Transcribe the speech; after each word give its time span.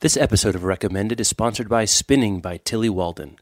This 0.00 0.16
episode 0.16 0.54
of 0.54 0.64
Recommended 0.64 1.20
is 1.20 1.28
sponsored 1.28 1.68
by 1.68 1.84
Spinning 1.84 2.40
by 2.40 2.56
Tilly 2.56 2.88
Walden. 2.88 3.36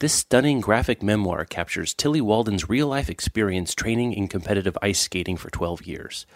This 0.00 0.12
stunning 0.12 0.60
graphic 0.60 1.04
memoir 1.04 1.44
captures 1.44 1.94
Tilly 1.94 2.20
Walden's 2.20 2.68
real 2.68 2.88
life 2.88 3.08
experience 3.08 3.76
training 3.76 4.14
in 4.14 4.26
competitive 4.26 4.76
ice 4.82 4.98
skating 4.98 5.36
for 5.36 5.50
12 5.50 5.82
years. 5.82 6.26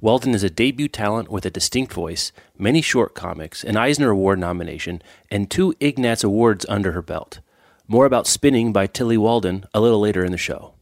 Walden 0.00 0.32
is 0.32 0.44
a 0.44 0.48
debut 0.48 0.86
talent 0.86 1.28
with 1.28 1.44
a 1.44 1.50
distinct 1.50 1.92
voice, 1.92 2.30
many 2.56 2.80
short 2.80 3.16
comics, 3.16 3.64
an 3.64 3.76
Eisner 3.76 4.10
Award 4.10 4.38
nomination, 4.38 5.02
and 5.28 5.50
two 5.50 5.74
Ignatz 5.80 6.22
Awards 6.22 6.64
under 6.68 6.92
her 6.92 7.02
belt. 7.02 7.40
More 7.88 8.06
about 8.06 8.28
Spinning 8.28 8.72
by 8.72 8.86
Tilly 8.86 9.18
Walden 9.18 9.64
a 9.74 9.80
little 9.80 9.98
later 9.98 10.24
in 10.24 10.30
the 10.30 10.38
show. 10.38 10.74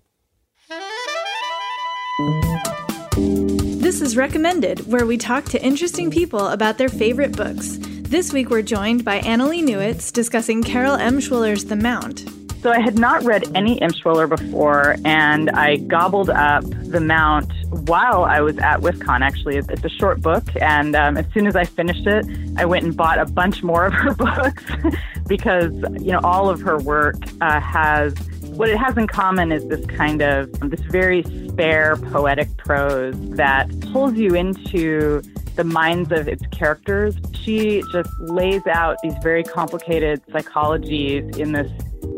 This 3.80 4.02
is 4.02 4.18
Recommended, 4.18 4.86
where 4.86 5.06
we 5.06 5.16
talk 5.16 5.46
to 5.46 5.64
interesting 5.64 6.10
people 6.10 6.48
about 6.48 6.76
their 6.76 6.90
favorite 6.90 7.34
books. 7.34 7.78
This 8.14 8.32
week 8.32 8.48
we're 8.48 8.62
joined 8.62 9.04
by 9.04 9.18
Annalee 9.22 9.64
Newitz 9.64 10.12
discussing 10.12 10.62
Carol 10.62 10.96
Emshwiller's 10.96 11.64
The 11.64 11.74
Mount. 11.74 12.24
So 12.62 12.70
I 12.70 12.78
had 12.78 12.96
not 12.96 13.24
read 13.24 13.42
any 13.56 13.80
Emshwiller 13.80 14.28
before, 14.28 14.94
and 15.04 15.50
I 15.50 15.78
gobbled 15.78 16.30
up 16.30 16.62
The 16.62 17.00
Mount 17.00 17.52
while 17.88 18.22
I 18.22 18.40
was 18.40 18.56
at 18.58 18.82
WisCon. 18.82 19.22
Actually, 19.22 19.56
it's 19.56 19.84
a 19.84 19.88
short 19.88 20.22
book, 20.22 20.44
and 20.60 20.94
um, 20.94 21.16
as 21.16 21.26
soon 21.34 21.48
as 21.48 21.56
I 21.56 21.64
finished 21.64 22.06
it, 22.06 22.24
I 22.56 22.64
went 22.66 22.84
and 22.84 22.96
bought 22.96 23.18
a 23.18 23.24
bunch 23.24 23.64
more 23.64 23.86
of 23.86 23.92
her 23.94 24.14
books 24.14 24.62
because 25.26 25.72
you 26.00 26.12
know 26.12 26.20
all 26.22 26.48
of 26.48 26.60
her 26.60 26.78
work 26.78 27.16
uh, 27.40 27.58
has 27.58 28.14
what 28.50 28.68
it 28.68 28.78
has 28.78 28.96
in 28.96 29.08
common 29.08 29.50
is 29.50 29.66
this 29.66 29.84
kind 29.86 30.22
of 30.22 30.52
this 30.70 30.82
very 30.82 31.24
spare 31.48 31.96
poetic 31.96 32.56
prose 32.58 33.16
that 33.30 33.68
pulls 33.90 34.14
you 34.14 34.36
into 34.36 35.20
the 35.56 35.64
minds 35.64 36.12
of 36.12 36.28
its 36.28 36.44
characters. 36.48 37.16
She 37.32 37.82
just 37.92 38.10
lays 38.20 38.66
out 38.66 38.96
these 39.02 39.14
very 39.22 39.42
complicated 39.42 40.22
psychologies 40.26 41.38
in 41.38 41.52
this 41.52 41.70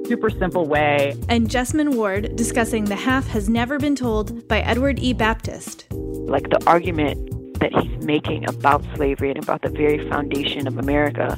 super 0.07 0.31
simple 0.31 0.67
way. 0.67 1.17
And 1.29 1.49
Jesmyn 1.49 1.95
Ward 1.95 2.37
discussing 2.37 2.85
The 2.85 2.97
Half 2.97 3.27
Has 3.29 3.49
Never 3.49 3.79
Been 3.79 3.97
Told 3.97 4.47
by 4.49 4.61
Edward 4.61 4.99
E. 5.01 5.13
Baptist. 5.13 5.87
Like 5.93 6.51
the 6.51 6.63
argument 6.67 7.59
that 7.61 7.73
he's 7.75 8.05
making 8.05 8.49
about 8.49 8.85
slavery 8.95 9.31
and 9.31 9.43
about 9.43 9.63
the 9.63 9.71
very 9.71 10.09
foundation 10.09 10.67
of 10.67 10.79
America, 10.79 11.37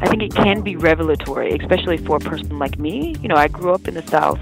I 0.00 0.08
think 0.08 0.22
it 0.22 0.34
can 0.34 0.62
be 0.62 0.76
revelatory, 0.76 1.56
especially 1.58 1.96
for 1.98 2.16
a 2.16 2.20
person 2.20 2.58
like 2.58 2.78
me. 2.78 3.14
You 3.20 3.28
know, 3.28 3.36
I 3.36 3.48
grew 3.48 3.72
up 3.72 3.88
in 3.88 3.94
the 3.94 4.06
South 4.06 4.40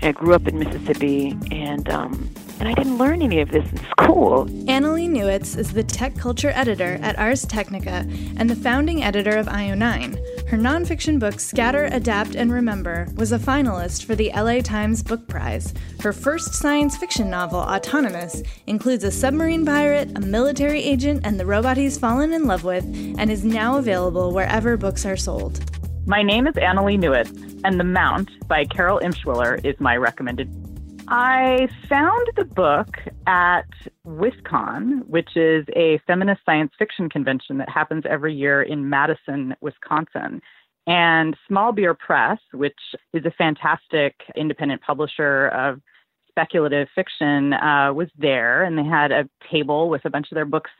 and 0.00 0.04
I 0.04 0.12
grew 0.12 0.34
up 0.34 0.46
in 0.46 0.58
Mississippi, 0.58 1.36
and 1.50 1.88
um, 1.88 2.30
and 2.58 2.68
I 2.68 2.74
didn't 2.74 2.98
learn 2.98 3.22
any 3.22 3.40
of 3.40 3.50
this 3.50 3.70
in 3.70 3.78
school. 3.78 4.46
Annalee 4.66 5.08
Newitz 5.08 5.56
is 5.58 5.72
the 5.72 5.82
tech 5.82 6.16
culture 6.16 6.52
editor 6.54 6.98
at 7.02 7.18
Ars 7.18 7.44
Technica 7.44 8.06
and 8.36 8.48
the 8.48 8.56
founding 8.56 9.02
editor 9.02 9.36
of 9.36 9.46
IO9. 9.46 10.48
Her 10.48 10.56
nonfiction 10.56 11.18
book, 11.18 11.38
Scatter, 11.38 11.88
Adapt, 11.92 12.34
and 12.34 12.52
Remember, 12.52 13.08
was 13.16 13.32
a 13.32 13.38
finalist 13.38 14.04
for 14.04 14.14
the 14.14 14.30
LA 14.34 14.60
Times 14.60 15.02
Book 15.02 15.26
Prize. 15.28 15.74
Her 16.00 16.12
first 16.12 16.54
science 16.54 16.96
fiction 16.96 17.28
novel, 17.28 17.58
Autonomous, 17.58 18.42
includes 18.66 19.04
a 19.04 19.10
submarine 19.10 19.66
pirate, 19.66 20.16
a 20.16 20.20
military 20.20 20.82
agent, 20.82 21.22
and 21.24 21.38
the 21.38 21.46
robot 21.46 21.76
he's 21.76 21.98
fallen 21.98 22.32
in 22.32 22.46
love 22.46 22.64
with, 22.64 22.84
and 23.18 23.30
is 23.30 23.44
now 23.44 23.76
available 23.76 24.32
wherever 24.32 24.76
books 24.76 25.04
are 25.04 25.16
sold. 25.16 25.60
My 26.06 26.22
name 26.22 26.46
is 26.46 26.54
Annalee 26.54 26.98
Newitz, 26.98 27.60
and 27.64 27.80
The 27.80 27.84
Mount 27.84 28.30
by 28.48 28.64
Carol 28.64 29.00
Emshwiller 29.00 29.62
is 29.64 29.78
my 29.80 29.96
recommended 29.96 30.65
I 31.08 31.68
found 31.88 32.26
the 32.34 32.44
book 32.44 32.96
at 33.26 33.68
WisCon, 34.06 35.06
which 35.06 35.36
is 35.36 35.64
a 35.76 36.00
feminist 36.06 36.40
science 36.44 36.72
fiction 36.78 37.08
convention 37.08 37.58
that 37.58 37.68
happens 37.68 38.04
every 38.08 38.34
year 38.34 38.62
in 38.62 38.88
Madison, 38.88 39.54
Wisconsin. 39.60 40.42
And 40.88 41.36
Small 41.46 41.72
Beer 41.72 41.94
Press, 41.94 42.38
which 42.52 42.78
is 43.12 43.24
a 43.24 43.30
fantastic 43.30 44.14
independent 44.36 44.82
publisher 44.82 45.48
of 45.48 45.80
speculative 46.28 46.88
fiction, 46.94 47.52
uh, 47.52 47.92
was 47.92 48.08
there, 48.18 48.64
and 48.64 48.76
they 48.76 48.84
had 48.84 49.12
a 49.12 49.28
table 49.50 49.88
with 49.88 50.04
a 50.04 50.10
bunch 50.10 50.30
of 50.30 50.34
their 50.34 50.44
books 50.44 50.70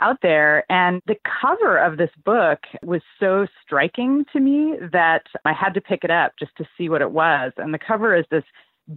out 0.00 0.18
there. 0.22 0.64
And 0.70 1.02
the 1.06 1.16
cover 1.40 1.76
of 1.78 1.96
this 1.96 2.10
book 2.24 2.60
was 2.82 3.02
so 3.18 3.46
striking 3.62 4.24
to 4.32 4.40
me 4.40 4.76
that 4.92 5.24
I 5.44 5.52
had 5.52 5.74
to 5.74 5.80
pick 5.80 6.04
it 6.04 6.10
up 6.10 6.32
just 6.38 6.52
to 6.56 6.68
see 6.76 6.88
what 6.88 7.02
it 7.02 7.10
was. 7.10 7.52
And 7.56 7.72
the 7.72 7.78
cover 7.78 8.14
is 8.14 8.24
this 8.30 8.44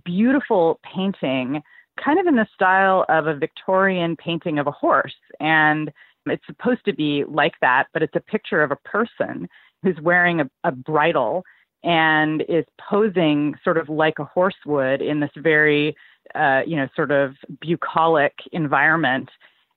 beautiful 0.05 0.79
painting, 0.83 1.61
kind 2.03 2.19
of 2.19 2.27
in 2.27 2.35
the 2.35 2.47
style 2.53 3.05
of 3.09 3.27
a 3.27 3.35
Victorian 3.35 4.15
painting 4.15 4.59
of 4.59 4.67
a 4.67 4.71
horse. 4.71 5.15
And 5.39 5.91
it's 6.25 6.45
supposed 6.45 6.85
to 6.85 6.93
be 6.93 7.23
like 7.27 7.53
that, 7.61 7.87
but 7.93 8.01
it's 8.01 8.15
a 8.15 8.21
picture 8.21 8.63
of 8.63 8.71
a 8.71 8.77
person 8.77 9.47
who's 9.83 9.99
wearing 10.01 10.41
a, 10.41 10.49
a 10.63 10.71
bridle 10.71 11.43
and 11.83 12.43
is 12.47 12.65
posing 12.89 13.55
sort 13.63 13.77
of 13.77 13.89
like 13.89 14.19
a 14.19 14.23
horse 14.23 14.55
would 14.65 15.01
in 15.01 15.19
this 15.19 15.31
very, 15.35 15.95
uh, 16.33 16.61
you 16.65 16.77
know, 16.77 16.87
sort 16.95 17.11
of 17.11 17.35
bucolic 17.59 18.33
environment. 18.53 19.29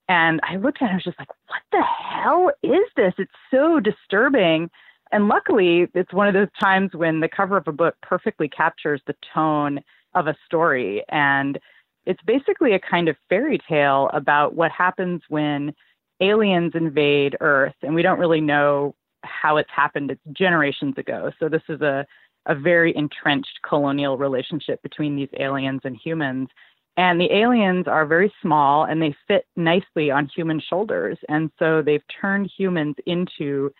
And 0.08 0.40
I 0.44 0.56
looked 0.56 0.82
at 0.82 0.84
it, 0.84 0.88
and 0.88 0.92
I 0.92 0.94
was 0.96 1.04
just 1.04 1.18
like, 1.18 1.28
what 1.48 1.62
the 1.72 1.82
hell 1.82 2.52
is 2.62 2.88
this? 2.96 3.12
It's 3.18 3.32
so 3.50 3.80
disturbing. 3.80 4.70
And 5.10 5.26
luckily, 5.26 5.88
it's 5.94 6.12
one 6.12 6.28
of 6.28 6.34
those 6.34 6.48
times 6.60 6.90
when 6.94 7.20
the 7.20 7.28
cover 7.28 7.56
of 7.56 7.66
a 7.66 7.72
book 7.72 7.96
perfectly 8.02 8.48
captures 8.48 9.00
the 9.06 9.16
tone 9.34 9.80
of 10.16 10.26
a 10.26 10.36
story. 10.44 11.04
And 11.08 11.58
it's 12.06 12.22
basically 12.26 12.72
a 12.72 12.80
kind 12.80 13.08
of 13.08 13.16
fairy 13.28 13.58
tale 13.68 14.10
about 14.12 14.54
what 14.54 14.72
happens 14.72 15.22
when 15.28 15.72
aliens 16.20 16.72
invade 16.74 17.36
Earth. 17.40 17.74
And 17.82 17.94
we 17.94 18.02
don't 18.02 18.18
really 18.18 18.40
know 18.40 18.94
how 19.22 19.58
it's 19.58 19.70
happened. 19.74 20.10
It's 20.10 20.20
generations 20.32 20.94
ago. 20.98 21.30
So 21.38 21.48
this 21.48 21.62
is 21.68 21.80
a, 21.82 22.06
a 22.46 22.54
very 22.54 22.96
entrenched 22.96 23.60
colonial 23.68 24.16
relationship 24.16 24.82
between 24.82 25.14
these 25.14 25.28
aliens 25.38 25.82
and 25.84 25.96
humans. 25.96 26.48
And 26.96 27.20
the 27.20 27.30
aliens 27.30 27.86
are 27.86 28.06
very 28.06 28.32
small 28.40 28.84
and 28.84 29.02
they 29.02 29.14
fit 29.28 29.44
nicely 29.54 30.10
on 30.10 30.30
human 30.34 30.60
shoulders. 30.60 31.18
And 31.28 31.50
so 31.58 31.82
they've 31.82 32.02
turned 32.20 32.50
humans 32.56 32.96
into 33.04 33.70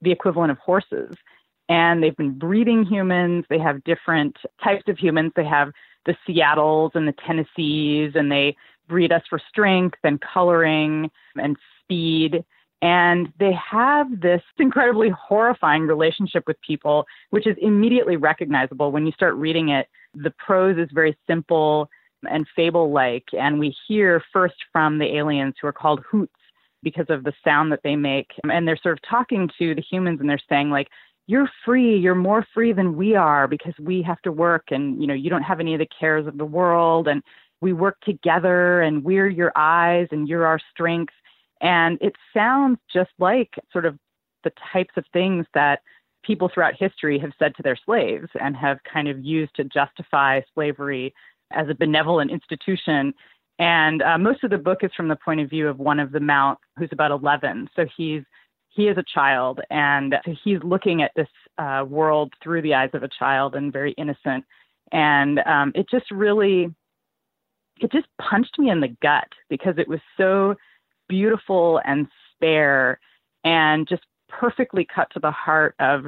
the 0.00 0.10
equivalent 0.10 0.50
of 0.50 0.58
horses 0.58 1.14
and 1.72 2.02
they've 2.02 2.16
been 2.18 2.38
breeding 2.38 2.84
humans. 2.84 3.46
They 3.48 3.58
have 3.58 3.82
different 3.84 4.36
types 4.62 4.82
of 4.88 4.98
humans. 4.98 5.32
They 5.34 5.46
have 5.46 5.72
the 6.04 6.14
Seattles 6.26 6.92
and 6.94 7.08
the 7.08 7.14
Tennessees, 7.26 8.12
and 8.14 8.30
they 8.30 8.54
breed 8.88 9.10
us 9.10 9.22
for 9.30 9.40
strength 9.48 9.98
and 10.04 10.20
coloring 10.20 11.10
and 11.36 11.56
speed. 11.80 12.44
And 12.82 13.32
they 13.38 13.52
have 13.52 14.20
this 14.20 14.42
incredibly 14.58 15.08
horrifying 15.08 15.86
relationship 15.86 16.44
with 16.46 16.60
people, 16.60 17.06
which 17.30 17.46
is 17.46 17.56
immediately 17.62 18.16
recognizable 18.16 18.92
when 18.92 19.06
you 19.06 19.12
start 19.12 19.34
reading 19.36 19.70
it. 19.70 19.88
The 20.14 20.34
prose 20.44 20.76
is 20.76 20.90
very 20.92 21.16
simple 21.26 21.88
and 22.28 22.46
fable 22.54 22.92
like, 22.92 23.24
and 23.32 23.58
we 23.58 23.74
hear 23.88 24.22
first 24.30 24.56
from 24.72 24.98
the 24.98 25.16
aliens 25.16 25.54
who 25.58 25.68
are 25.68 25.72
called 25.72 26.00
hoots 26.08 26.34
because 26.82 27.06
of 27.08 27.24
the 27.24 27.32
sound 27.42 27.72
that 27.72 27.80
they 27.82 27.96
make. 27.96 28.32
And 28.44 28.68
they're 28.68 28.76
sort 28.76 28.98
of 28.98 29.08
talking 29.08 29.48
to 29.58 29.74
the 29.74 29.80
humans 29.80 30.20
and 30.20 30.28
they're 30.28 30.38
saying, 30.50 30.68
like, 30.68 30.88
you're 31.26 31.48
free 31.64 31.96
you're 31.96 32.14
more 32.14 32.46
free 32.52 32.72
than 32.72 32.96
we 32.96 33.14
are 33.14 33.46
because 33.46 33.74
we 33.80 34.02
have 34.02 34.20
to 34.22 34.32
work 34.32 34.64
and 34.70 35.00
you 35.00 35.06
know 35.06 35.14
you 35.14 35.30
don't 35.30 35.42
have 35.42 35.60
any 35.60 35.74
of 35.74 35.78
the 35.78 35.88
cares 35.98 36.26
of 36.26 36.36
the 36.36 36.44
world 36.44 37.08
and 37.08 37.22
we 37.62 37.72
work 37.72 37.98
together 38.00 38.82
and 38.82 39.02
we're 39.02 39.28
your 39.28 39.52
eyes 39.56 40.08
and 40.10 40.28
you're 40.28 40.44
our 40.44 40.58
strength. 40.72 41.14
And 41.62 41.96
it 42.02 42.14
sounds 42.34 42.78
just 42.92 43.12
like 43.18 43.54
sort 43.72 43.86
of 43.86 43.96
the 44.44 44.52
types 44.72 44.92
of 44.96 45.04
things 45.12 45.46
that 45.54 45.80
people 46.24 46.50
throughout 46.52 46.74
history 46.76 47.18
have 47.20 47.30
said 47.38 47.54
to 47.54 47.62
their 47.62 47.78
slaves 47.86 48.28
and 48.40 48.56
have 48.56 48.78
kind 48.92 49.08
of 49.08 49.24
used 49.24 49.54
to 49.56 49.64
justify 49.64 50.40
slavery 50.54 51.14
as 51.52 51.68
a 51.68 51.74
benevolent 51.74 52.32
institution. 52.32 53.14
And 53.60 54.02
uh, 54.02 54.18
most 54.18 54.42
of 54.42 54.50
the 54.50 54.58
book 54.58 54.82
is 54.82 54.90
from 54.96 55.06
the 55.06 55.16
point 55.16 55.40
of 55.40 55.48
view 55.48 55.68
of 55.68 55.78
one 55.78 56.00
of 56.00 56.10
the 56.10 56.20
mount 56.20 56.58
who's 56.76 56.88
about 56.90 57.12
11 57.12 57.68
so 57.76 57.84
he's 57.96 58.22
he 58.74 58.88
is 58.88 58.96
a 58.96 59.04
child, 59.14 59.60
and 59.70 60.16
he's 60.42 60.58
looking 60.62 61.02
at 61.02 61.12
this 61.14 61.28
uh, 61.58 61.84
world 61.86 62.32
through 62.42 62.62
the 62.62 62.74
eyes 62.74 62.90
of 62.94 63.02
a 63.02 63.08
child 63.18 63.54
and 63.54 63.72
very 63.72 63.92
innocent. 63.92 64.44
And 64.92 65.40
um, 65.40 65.72
it 65.74 65.88
just 65.90 66.10
really, 66.10 66.74
it 67.80 67.92
just 67.92 68.06
punched 68.20 68.58
me 68.58 68.70
in 68.70 68.80
the 68.80 68.96
gut 69.02 69.28
because 69.50 69.74
it 69.76 69.88
was 69.88 70.00
so 70.16 70.54
beautiful 71.08 71.80
and 71.84 72.06
spare, 72.34 72.98
and 73.44 73.86
just 73.86 74.02
perfectly 74.28 74.86
cut 74.94 75.08
to 75.12 75.20
the 75.20 75.30
heart 75.30 75.74
of 75.78 76.06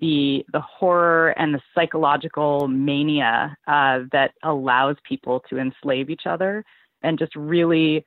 the 0.00 0.44
the 0.52 0.60
horror 0.60 1.30
and 1.38 1.54
the 1.54 1.60
psychological 1.74 2.68
mania 2.68 3.56
uh, 3.66 4.00
that 4.12 4.32
allows 4.42 4.96
people 5.08 5.40
to 5.48 5.58
enslave 5.58 6.10
each 6.10 6.26
other, 6.26 6.64
and 7.02 7.18
just 7.18 7.34
really 7.34 8.04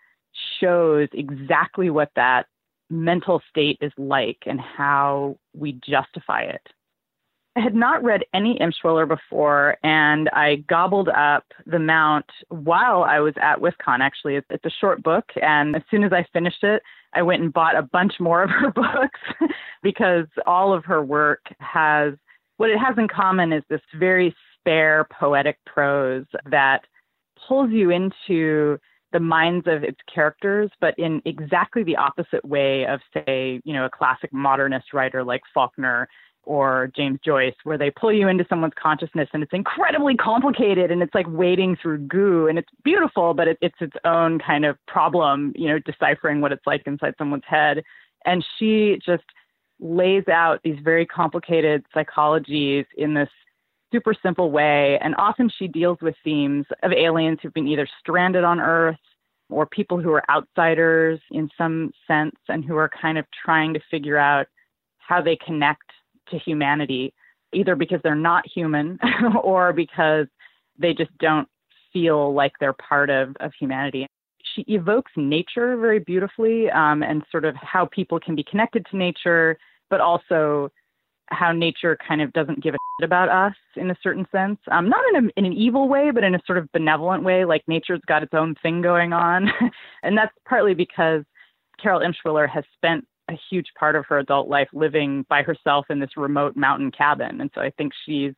shows 0.60 1.08
exactly 1.14 1.90
what 1.90 2.12
that 2.16 2.46
mental 2.90 3.42
state 3.50 3.78
is 3.82 3.92
like 3.98 4.40
and 4.46 4.60
how 4.60 5.38
we 5.54 5.80
justify 5.88 6.42
it. 6.42 6.62
I 7.56 7.60
had 7.60 7.74
not 7.74 8.04
read 8.04 8.24
any 8.36 8.60
Emshwiller 8.60 9.08
before, 9.08 9.78
and 9.84 10.30
I 10.30 10.58
gobbled 10.70 11.10
up 11.10 11.44
The 11.66 11.80
Mount 11.80 12.28
while 12.50 13.04
I 13.04 13.20
was 13.20 13.34
at 13.42 13.60
WisCon. 13.60 14.00
Actually, 14.00 14.36
it's 14.36 14.66
a 14.66 14.70
short 14.80 15.02
book, 15.02 15.26
and 15.42 15.76
as 15.76 15.82
soon 15.90 16.04
as 16.04 16.14
I 16.14 16.24
finished 16.32 16.64
it, 16.64 16.84
I 17.14 17.24
went 17.24 17.42
and 17.42 17.52
bought 17.52 17.76
a 17.76 17.82
bunch 17.82 18.14
more 18.20 18.44
of 18.44 18.52
her 18.52 18.72
books 18.76 19.20
because 19.82 20.28
all 20.46 20.72
of 20.72 20.86
her 20.86 21.04
work 21.04 21.42
has 21.60 22.14
what 22.58 22.70
it 22.70 22.78
has 22.78 22.96
in 22.98 23.08
common 23.08 23.52
is 23.54 23.64
this 23.70 23.82
very 24.00 24.36
spare 24.60 25.08
poetic 25.20 25.58
prose 25.66 26.26
that 26.52 26.82
pulls 27.48 27.72
you 27.72 27.90
into 27.90 28.78
the 29.18 29.24
minds 29.24 29.66
of 29.66 29.84
its 29.84 29.98
characters, 30.14 30.70
but 30.80 30.94
in 31.00 31.24
exactly 31.26 31.84
the 31.84 31.96
opposite 31.96 32.46
way 32.46 32.86
of, 32.86 33.00
say, 33.12 33.60
you 33.64 33.74
know, 33.74 33.86
a 33.86 33.90
classic 33.90 34.32
modernist 34.32 34.94
writer 34.94 35.24
like 35.24 35.42
Faulkner 35.56 36.08
or 36.44 36.92
James 36.96 37.20
Joyce, 37.26 37.56
where 37.64 37.80
they 37.80 37.90
pull 37.90 38.14
you 38.14 38.28
into 38.28 38.46
someone's 38.48 38.76
consciousness 38.80 39.28
and 39.34 39.42
it's 39.42 39.54
incredibly 39.54 40.16
complicated 40.16 40.92
and 40.92 41.02
it's 41.02 41.16
like 41.16 41.26
wading 41.30 41.78
through 41.82 41.98
goo 41.98 42.46
and 42.48 42.60
it's 42.60 42.70
beautiful, 42.84 43.34
but 43.34 43.48
it, 43.48 43.58
it's 43.60 43.82
its 43.82 43.96
own 44.06 44.38
kind 44.38 44.66
of 44.66 44.78
problem, 44.86 45.52
you 45.56 45.68
know, 45.68 45.80
deciphering 45.80 46.40
what 46.40 46.52
it's 46.52 46.68
like 46.68 46.84
inside 46.86 47.16
someone's 47.18 47.44
head. 47.48 47.82
And 48.24 48.46
she 48.60 49.00
just 49.04 49.24
lays 49.80 50.28
out 50.28 50.60
these 50.64 50.78
very 50.84 51.08
complicated 51.08 51.84
psychologies 51.96 52.86
in 52.96 53.16
this 53.16 53.30
super 53.92 54.14
simple 54.22 54.52
way. 54.52 54.98
And 55.02 55.16
often 55.18 55.50
she 55.58 55.68
deals 55.68 55.98
with 56.02 56.16
themes 56.24 56.66
of 56.84 56.92
aliens 56.92 57.40
who've 57.42 57.54
been 57.54 57.68
either 57.68 57.88
stranded 58.00 58.44
on 58.44 58.60
Earth 58.60 58.98
or 59.50 59.66
people 59.66 60.00
who 60.00 60.12
are 60.12 60.30
outsiders 60.30 61.20
in 61.32 61.50
some 61.58 61.92
sense 62.08 62.36
and 62.50 62.66
who 62.66 62.76
are 62.76 62.90
kind 63.02 63.18
of 63.18 63.26
trying 63.46 63.74
to 63.74 63.80
figure 63.90 64.18
out 64.18 64.48
how 65.00 65.22
they 65.22 65.38
connect 65.38 65.90
to 66.30 66.38
humanity, 66.38 67.14
either 67.54 67.76
because 67.76 68.00
they're 68.04 68.16
not 68.16 68.46
human 68.46 69.00
or 69.42 69.72
because 69.72 70.28
they 70.78 70.94
just 70.94 71.16
don't 71.20 71.48
feel 71.94 72.34
like 72.34 72.52
they're 72.60 72.74
part 72.74 73.10
of, 73.10 73.36
of 73.40 73.52
humanity. 73.58 74.06
She 74.56 74.64
evokes 74.68 75.12
nature 75.16 75.78
very 75.78 76.00
beautifully 76.00 76.70
um, 76.72 77.04
and 77.04 77.24
sort 77.32 77.46
of 77.46 77.56
how 77.56 77.86
people 77.86 78.20
can 78.20 78.36
be 78.36 78.44
connected 78.44 78.86
to 78.92 78.98
nature, 78.98 79.58
but 79.90 80.02
also 80.02 80.72
how 81.30 81.52
nature 81.52 81.98
kind 82.08 82.22
of 82.22 82.32
doesn't 82.34 82.64
give 82.64 82.74
a 82.74 82.78
shit 83.00 83.06
about 83.06 83.30
us 83.30 83.56
in 83.76 83.92
a 83.92 83.98
certain 84.02 84.26
sense. 84.32 84.60
Um, 84.72 84.90
not 84.90 85.04
in, 85.14 85.26
a, 85.26 85.30
in 85.38 85.46
an 85.46 85.54
evil 85.54 85.88
way, 85.88 86.12
but 86.12 86.24
in 86.24 86.36
a 86.36 86.40
sort 86.46 86.58
of 86.58 86.72
benevolent 86.72 87.24
way, 87.24 87.46
like 87.46 87.64
nature's 87.68 88.02
got 88.08 88.24
its 88.24 88.34
own 88.34 88.56
thing 88.62 88.82
going 88.82 89.14
on. 89.14 89.50
and 90.04 90.18
that's 90.18 90.34
partly 90.46 90.74
because 90.74 91.24
Carol 91.82 92.02
Emshwiller 92.02 92.50
has 92.50 92.64
spent 92.76 93.06
a 93.30 93.38
huge 93.50 93.68
part 93.78 93.96
of 93.96 94.06
her 94.08 94.20
adult 94.20 94.48
life 94.48 94.70
living 94.74 95.26
by 95.30 95.44
herself 95.44 95.86
in 95.90 96.00
this 96.00 96.16
remote 96.16 96.56
mountain 96.56 96.92
cabin. 96.92 97.42
And 97.42 97.50
so 97.54 97.62
I 97.62 97.72
think 97.72 97.92
she's 98.06 98.34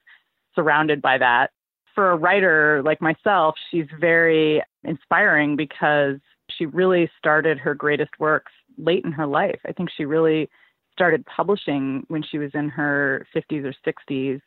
surrounded 0.56 1.01
by 1.01 1.18
that. 1.19 1.51
For 1.94 2.12
a 2.12 2.18
writer 2.18 2.81
like 2.83 3.01
myself, 3.01 3.56
she's 3.69 3.85
very 4.00 4.63
inspiring 4.83 5.56
because 5.56 6.18
she 6.50 6.65
really 6.65 7.09
started 7.18 7.59
her 7.59 7.75
greatest 7.75 8.12
works 8.19 8.51
late 8.77 9.06
in 9.06 9.12
her 9.12 9.27
life. 9.27 9.59
I 9.68 9.74
think 9.74 9.89
she 9.95 10.06
really 10.06 10.50
started 10.99 11.25
publishing 11.25 12.05
when 12.09 12.21
she 12.21 12.37
was 12.37 12.51
in 12.53 12.67
her 12.67 13.25
50s 13.33 13.63
or 13.63 13.73
60s. 13.87 14.41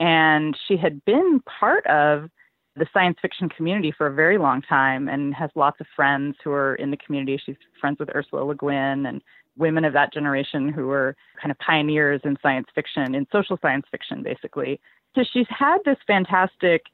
And 0.00 0.56
she 0.66 0.78
had 0.78 1.04
been 1.04 1.42
part 1.60 1.86
of 1.88 2.30
the 2.74 2.86
science 2.90 3.18
fiction 3.20 3.50
community 3.50 3.92
for 3.92 4.06
a 4.06 4.14
very 4.14 4.38
long 4.38 4.62
time 4.62 5.10
and 5.10 5.34
has 5.34 5.50
lots 5.54 5.78
of 5.78 5.86
friends 5.94 6.36
who 6.42 6.52
are 6.52 6.76
in 6.76 6.90
the 6.90 6.96
community. 6.96 7.38
She's 7.44 7.56
friends 7.78 7.98
with 7.98 8.08
Ursula 8.14 8.44
Le 8.44 8.54
Guin 8.54 9.04
and 9.04 9.20
women 9.58 9.84
of 9.84 9.92
that 9.92 10.10
generation 10.14 10.70
who 10.70 10.86
were 10.86 11.14
kind 11.38 11.50
of 11.50 11.58
pioneers 11.58 12.22
in 12.24 12.38
science 12.40 12.68
fiction, 12.74 13.14
in 13.14 13.26
social 13.30 13.58
science 13.60 13.84
fiction, 13.90 14.22
basically. 14.22 14.80
So 15.14 15.22
she's 15.30 15.48
had 15.50 15.78
this 15.84 15.98
fantastic 16.06 16.84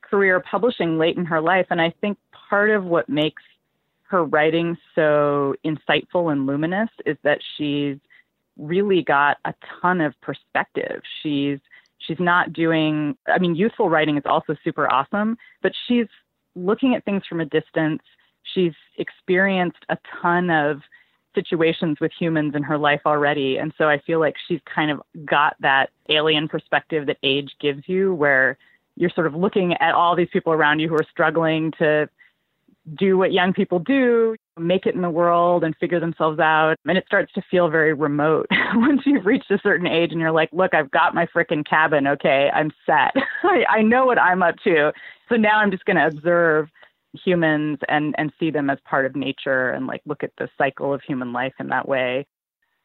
career 0.00 0.40
publishing 0.40 0.96
late 0.96 1.18
in 1.18 1.26
her 1.26 1.42
life. 1.42 1.66
And 1.68 1.82
I 1.82 1.92
think 2.00 2.16
part 2.48 2.70
of 2.70 2.84
what 2.84 3.06
makes 3.10 3.42
her 4.04 4.24
writing 4.24 4.78
so 4.94 5.54
insightful 5.62 6.32
and 6.32 6.46
luminous 6.46 6.88
is 7.04 7.18
that 7.22 7.40
she's 7.58 7.98
really 8.58 9.02
got 9.02 9.38
a 9.44 9.54
ton 9.80 10.00
of 10.00 10.18
perspective. 10.20 11.02
She's 11.22 11.58
she's 11.98 12.20
not 12.20 12.52
doing 12.52 13.16
I 13.26 13.38
mean 13.38 13.54
youthful 13.54 13.88
writing 13.88 14.16
is 14.16 14.24
also 14.26 14.56
super 14.64 14.90
awesome, 14.92 15.36
but 15.62 15.72
she's 15.86 16.06
looking 16.54 16.94
at 16.94 17.04
things 17.04 17.22
from 17.28 17.40
a 17.40 17.44
distance. 17.44 18.02
She's 18.54 18.72
experienced 18.98 19.84
a 19.88 19.98
ton 20.22 20.50
of 20.50 20.80
situations 21.34 21.98
with 22.00 22.10
humans 22.18 22.54
in 22.54 22.62
her 22.62 22.78
life 22.78 23.02
already. 23.06 23.58
And 23.58 23.72
so 23.76 23.88
I 23.88 24.00
feel 24.00 24.18
like 24.18 24.34
she's 24.48 24.60
kind 24.74 24.90
of 24.90 25.02
got 25.26 25.54
that 25.60 25.90
alien 26.08 26.48
perspective 26.48 27.06
that 27.06 27.18
age 27.22 27.52
gives 27.60 27.82
you 27.86 28.14
where 28.14 28.56
you're 28.96 29.10
sort 29.10 29.26
of 29.26 29.34
looking 29.34 29.74
at 29.74 29.94
all 29.94 30.16
these 30.16 30.30
people 30.32 30.52
around 30.52 30.80
you 30.80 30.88
who 30.88 30.94
are 30.94 31.06
struggling 31.10 31.72
to 31.78 32.08
do 32.94 33.18
what 33.18 33.32
young 33.32 33.52
people 33.52 33.78
do, 33.78 34.36
make 34.58 34.86
it 34.86 34.94
in 34.94 35.02
the 35.02 35.10
world 35.10 35.64
and 35.64 35.76
figure 35.76 36.00
themselves 36.00 36.38
out. 36.38 36.76
And 36.86 36.96
it 36.96 37.04
starts 37.06 37.32
to 37.34 37.42
feel 37.50 37.68
very 37.68 37.92
remote 37.92 38.46
once 38.74 39.02
you've 39.04 39.26
reached 39.26 39.50
a 39.50 39.58
certain 39.62 39.86
age 39.86 40.12
and 40.12 40.20
you're 40.20 40.32
like, 40.32 40.50
look, 40.52 40.74
I've 40.74 40.90
got 40.90 41.14
my 41.14 41.26
freaking 41.26 41.66
cabin. 41.68 42.06
Okay, 42.06 42.48
I'm 42.54 42.70
set. 42.84 43.14
I, 43.42 43.64
I 43.68 43.82
know 43.82 44.06
what 44.06 44.20
I'm 44.20 44.42
up 44.42 44.56
to. 44.64 44.92
So 45.28 45.36
now 45.36 45.58
I'm 45.58 45.70
just 45.70 45.84
going 45.84 45.96
to 45.96 46.06
observe 46.06 46.68
humans 47.24 47.78
and, 47.88 48.14
and 48.18 48.32
see 48.38 48.50
them 48.50 48.70
as 48.70 48.78
part 48.84 49.06
of 49.06 49.16
nature 49.16 49.70
and 49.70 49.86
like 49.86 50.02
look 50.06 50.22
at 50.22 50.32
the 50.38 50.48
cycle 50.58 50.92
of 50.92 51.00
human 51.02 51.32
life 51.32 51.54
in 51.58 51.68
that 51.68 51.88
way. 51.88 52.26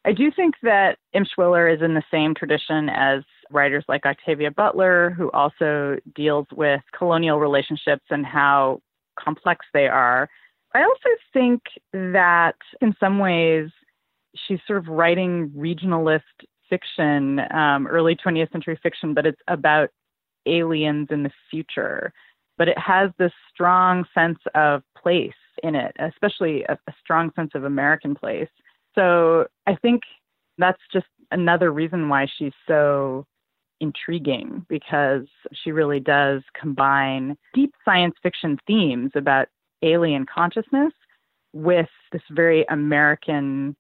I 0.04 0.13
do 0.13 0.31
think 0.36 0.56
that 0.63 0.97
Emshwiller 1.15 1.74
is 1.74 1.81
in 1.83 1.94
the 1.94 2.04
same 2.09 2.33
tradition 2.33 2.89
as 2.89 3.21
writers 3.51 3.86
like 3.88 4.06
Octavia 4.06 4.50
Butler, 4.50 5.12
who 5.12 5.30
also 5.31 5.97
deals 6.15 6.47
with 6.56 6.81
colonial 6.97 7.39
relationships 7.39 8.06
and 8.09 8.25
how 8.25 8.81
complex 9.23 9.65
they 9.73 9.88
are. 9.88 10.29
I 10.73 10.83
also 10.83 11.09
think 11.33 11.62
that 11.94 12.56
in 12.81 12.95
some 13.00 13.19
ways 13.19 13.69
she's 14.47 14.59
sort 14.65 14.79
of 14.79 14.88
writing 14.88 15.51
regionalist 15.56 16.21
fiction, 16.69 17.41
um, 17.53 17.88
early 17.88 18.15
20th 18.15 18.51
century 18.51 18.79
fiction, 18.81 19.13
but 19.13 19.25
it's 19.25 19.41
about 19.47 19.89
aliens 20.45 21.07
in 21.12 21.23
the 21.23 21.31
future. 21.50 22.13
But 22.57 22.69
it 22.69 22.77
has 22.77 23.09
this 23.18 23.33
strong 23.53 24.06
sense 24.13 24.39
of 24.56 24.83
place 24.97 25.33
in 25.63 25.75
it, 25.75 25.95
especially 26.00 26.63
a, 26.63 26.73
a 26.88 26.94
strong 27.00 27.31
sense 27.35 27.51
of 27.56 27.63
American 27.63 28.15
place. 28.15 28.50
So 28.95 29.47
I 29.68 29.75
think 29.75 30.01
that's 30.57 30.81
just 30.94 31.07
another 31.31 31.71
reason 31.71 32.09
why 32.09 32.27
she's 32.38 32.53
so 32.68 33.25
intriguing 33.81 34.66
because 34.69 35.28
she 35.54 35.72
really 35.72 36.00
does 36.00 36.42
combine 36.60 37.38
deep 37.54 37.74
science 37.83 38.16
fiction 38.24 38.57
themes 38.66 39.12
about 39.16 39.48
alien 39.81 40.25
consciousness 40.25 40.94
with 41.54 41.89
this 42.13 42.22
very 42.31 42.66
American 42.69 43.75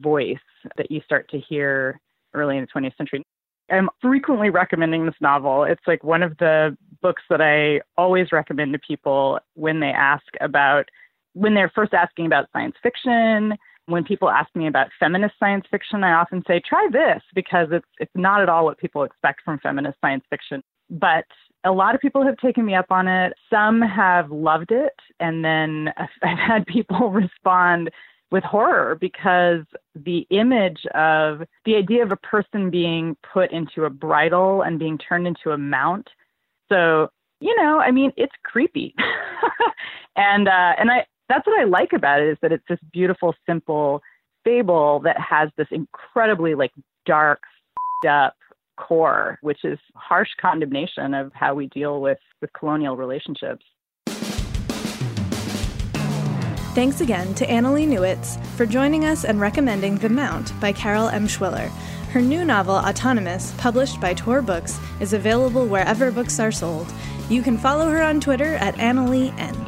voice 0.00 0.36
that 0.76 0.90
you 0.90 1.00
start 1.04 1.28
to 1.30 1.40
hear 1.40 2.00
early 2.34 2.56
in 2.56 2.66
the 2.72 2.80
20th 2.80 2.96
century. 2.96 3.24
I'm 3.70 3.88
frequently 4.00 4.50
recommending 4.50 5.06
this 5.06 5.14
novel. 5.20 5.64
It's 5.64 5.82
like 5.86 6.04
one 6.04 6.22
of 6.22 6.36
the 6.38 6.76
books 7.02 7.22
that 7.30 7.40
I 7.40 7.80
always 8.00 8.30
recommend 8.30 8.72
to 8.74 8.78
people 8.78 9.40
when 9.54 9.80
they 9.80 9.90
ask 9.90 10.24
about, 10.40 10.88
when 11.32 11.54
they're 11.54 11.72
first 11.74 11.92
asking 11.92 12.26
about 12.26 12.48
science 12.52 12.76
fiction, 12.82 13.54
when 13.86 14.04
people 14.04 14.28
ask 14.28 14.54
me 14.54 14.66
about 14.66 14.88
feminist 14.98 15.34
science 15.38 15.64
fiction, 15.70 16.04
I 16.04 16.12
often 16.12 16.42
say, 16.46 16.60
try 16.60 16.88
this 16.90 17.22
because 17.34 17.68
it's, 17.70 17.86
it's 17.98 18.12
not 18.14 18.42
at 18.42 18.48
all 18.48 18.64
what 18.64 18.78
people 18.78 19.04
expect 19.04 19.42
from 19.44 19.58
feminist 19.60 19.98
science 20.00 20.24
fiction. 20.28 20.62
But 20.90 21.24
a 21.64 21.72
lot 21.72 21.94
of 21.94 22.00
people 22.00 22.24
have 22.24 22.36
taken 22.36 22.64
me 22.64 22.74
up 22.74 22.90
on 22.90 23.08
it. 23.08 23.32
Some 23.50 23.80
have 23.80 24.30
loved 24.30 24.70
it. 24.70 24.94
And 25.20 25.44
then 25.44 25.92
I've 26.22 26.38
had 26.38 26.66
people 26.66 27.10
respond 27.10 27.90
with 28.32 28.42
horror 28.42 28.96
because 29.00 29.62
the 29.94 30.26
image 30.30 30.84
of 30.94 31.42
the 31.64 31.76
idea 31.76 32.02
of 32.02 32.10
a 32.10 32.16
person 32.16 32.70
being 32.70 33.16
put 33.32 33.52
into 33.52 33.84
a 33.84 33.90
bridle 33.90 34.62
and 34.62 34.80
being 34.80 34.98
turned 34.98 35.28
into 35.28 35.52
a 35.52 35.58
mount. 35.58 36.08
So, 36.68 37.08
you 37.40 37.54
know, 37.62 37.78
I 37.78 37.92
mean, 37.92 38.12
it's 38.16 38.34
creepy. 38.42 38.94
and 40.16 40.48
uh, 40.48 40.72
and 40.78 40.90
I 40.90 41.06
that's 41.28 41.46
what 41.46 41.60
I 41.60 41.64
like 41.64 41.92
about 41.92 42.20
it 42.20 42.28
is 42.28 42.38
that 42.42 42.52
it's 42.52 42.64
this 42.68 42.78
beautiful, 42.92 43.34
simple 43.48 44.02
fable 44.44 45.00
that 45.00 45.16
has 45.18 45.50
this 45.56 45.66
incredibly 45.70 46.54
like 46.54 46.72
dark, 47.04 47.40
up 48.08 48.36
core, 48.76 49.38
which 49.40 49.64
is 49.64 49.78
harsh 49.94 50.28
condemnation 50.40 51.14
of 51.14 51.32
how 51.34 51.54
we 51.54 51.66
deal 51.68 52.00
with, 52.00 52.18
with 52.40 52.52
colonial 52.52 52.96
relationships. 52.96 53.64
Thanks 56.74 57.00
again 57.00 57.34
to 57.34 57.46
Annalee 57.46 57.88
Newitz 57.88 58.36
for 58.54 58.66
joining 58.66 59.06
us 59.06 59.24
and 59.24 59.40
recommending 59.40 59.96
The 59.96 60.10
Mount 60.10 60.52
by 60.60 60.72
Carol 60.72 61.08
Emshwiller. 61.08 61.68
Her 62.10 62.20
new 62.20 62.44
novel, 62.44 62.74
Autonomous, 62.74 63.52
published 63.56 64.00
by 64.00 64.14
Tor 64.14 64.42
Books, 64.42 64.78
is 65.00 65.14
available 65.14 65.66
wherever 65.66 66.12
books 66.12 66.38
are 66.38 66.52
sold. 66.52 66.86
You 67.30 67.42
can 67.42 67.56
follow 67.56 67.88
her 67.90 68.02
on 68.02 68.20
Twitter 68.20 68.56
at 68.56 68.74
Annalee 68.76 69.36
N. 69.38 69.65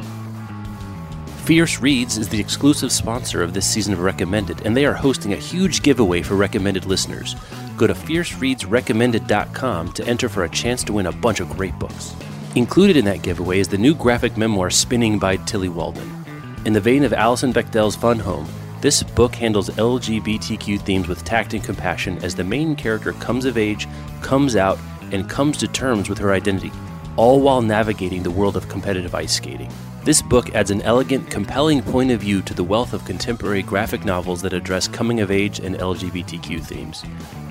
Fierce 1.49 1.79
Reads 1.79 2.19
is 2.19 2.29
the 2.29 2.39
exclusive 2.39 2.91
sponsor 2.91 3.41
of 3.41 3.55
this 3.55 3.65
season 3.65 3.91
of 3.91 4.01
Recommended, 4.01 4.67
and 4.67 4.77
they 4.77 4.85
are 4.85 4.93
hosting 4.93 5.33
a 5.33 5.35
huge 5.35 5.81
giveaway 5.81 6.21
for 6.21 6.35
recommended 6.35 6.85
listeners. 6.85 7.35
Go 7.75 7.87
to 7.87 7.95
fiercereadsrecommended.com 7.95 9.91
to 9.93 10.05
enter 10.05 10.29
for 10.29 10.43
a 10.43 10.49
chance 10.49 10.83
to 10.83 10.93
win 10.93 11.07
a 11.07 11.11
bunch 11.11 11.39
of 11.39 11.49
great 11.49 11.73
books. 11.79 12.15
Included 12.53 12.97
in 12.97 13.05
that 13.05 13.23
giveaway 13.23 13.57
is 13.57 13.67
the 13.67 13.79
new 13.79 13.95
graphic 13.95 14.37
memoir 14.37 14.69
Spinning 14.69 15.17
by 15.17 15.37
Tilly 15.37 15.69
Walden. 15.69 16.23
In 16.65 16.73
the 16.73 16.79
vein 16.79 17.03
of 17.03 17.13
Alison 17.13 17.51
Bechdel's 17.51 17.95
Fun 17.95 18.19
Home, 18.19 18.47
This 18.79 19.01
book 19.01 19.33
handles 19.33 19.71
LGBTQ 19.71 20.79
themes 20.81 21.07
with 21.07 21.25
tact 21.25 21.55
and 21.55 21.63
compassion 21.63 22.23
as 22.23 22.35
the 22.35 22.43
main 22.43 22.75
character 22.75 23.13
comes 23.13 23.45
of 23.45 23.57
age, 23.57 23.87
comes 24.21 24.55
out, 24.55 24.77
and 25.11 25.27
comes 25.27 25.57
to 25.57 25.67
terms 25.67 26.09
with 26.09 26.19
her 26.19 26.31
identity, 26.31 26.71
all 27.15 27.41
while 27.41 27.63
navigating 27.63 28.21
the 28.21 28.29
world 28.29 28.55
of 28.55 28.69
competitive 28.69 29.15
ice 29.15 29.33
skating. 29.33 29.71
This 30.05 30.21
book 30.21 30.55
adds 30.55 30.71
an 30.71 30.81
elegant, 30.83 31.29
compelling 31.29 31.81
point 31.81 32.11
of 32.11 32.21
view 32.21 32.41
to 32.43 32.53
the 32.53 32.63
wealth 32.63 32.93
of 32.93 33.03
contemporary 33.03 33.61
graphic 33.61 34.05
novels 34.05 34.41
that 34.41 34.53
address 34.53 34.87
coming 34.87 35.19
of 35.19 35.29
age 35.29 35.59
and 35.59 35.75
LGBTQ 35.75 36.63
themes. 36.63 37.03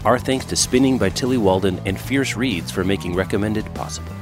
Our 0.07 0.19
thanks 0.19 0.47
to 0.47 0.57
Spinning 0.57 0.97
by 0.97 1.11
Tilly 1.11 1.37
Walden 1.37 1.79
and 1.85 2.01
Fierce 2.01 2.37
Reads 2.37 2.71
for 2.71 2.85
making 2.85 3.15
recommended 3.15 3.73
possible. 3.75 4.13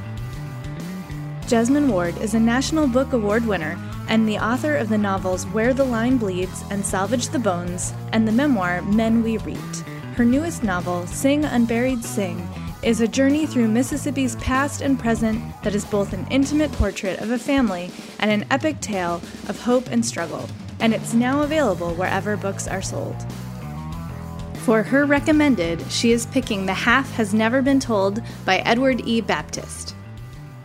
Jesmyn 1.43 1.89
Ward 1.89 2.17
is 2.17 2.33
a 2.33 2.39
National 2.39 2.85
Book 2.85 3.13
Award 3.13 3.45
winner 3.45 3.77
and 4.09 4.27
the 4.27 4.37
author 4.37 4.75
of 4.75 4.89
the 4.89 4.97
novels 4.97 5.45
Where 5.47 5.73
the 5.73 5.85
Line 5.85 6.17
Bleeds 6.17 6.65
and 6.69 6.85
Salvage 6.85 7.29
the 7.29 7.39
Bones, 7.39 7.93
and 8.11 8.27
the 8.27 8.33
memoir 8.33 8.81
Men 8.81 9.23
We 9.23 9.37
Reaped. 9.37 9.79
Her 10.15 10.25
newest 10.25 10.63
novel, 10.63 11.07
Sing 11.07 11.45
Unburied 11.45 12.03
Sing, 12.03 12.45
is 12.87 13.01
a 13.01 13.07
journey 13.07 13.45
through 13.45 13.67
Mississippi's 13.67 14.37
past 14.37 14.79
and 14.79 14.97
present 14.97 15.41
that 15.61 15.75
is 15.75 15.83
both 15.83 16.13
an 16.13 16.25
intimate 16.31 16.71
portrait 16.71 17.19
of 17.19 17.31
a 17.31 17.37
family 17.37 17.91
and 18.19 18.31
an 18.31 18.47
epic 18.49 18.79
tale 18.79 19.15
of 19.49 19.59
hope 19.59 19.91
and 19.91 20.05
struggle, 20.05 20.47
and 20.79 20.93
it's 20.93 21.13
now 21.13 21.41
available 21.41 21.93
wherever 21.95 22.37
books 22.37 22.65
are 22.65 22.81
sold. 22.81 23.17
For 24.59 24.83
her 24.83 25.05
recommended, 25.05 25.81
she 25.91 26.13
is 26.13 26.27
picking 26.27 26.65
The 26.65 26.73
Half 26.73 27.11
Has 27.15 27.33
Never 27.33 27.61
Been 27.61 27.81
Told 27.81 28.21
by 28.45 28.59
Edward 28.59 29.01
E. 29.05 29.19
Baptist. 29.19 29.93